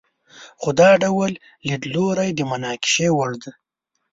خو 0.61 0.69
دا 0.79 0.89
ډول 1.03 1.31
لیدلوری 1.67 2.29
د 2.35 2.39
مناقشې 2.51 3.07
وړ 3.17 3.31
دی. 3.41 3.51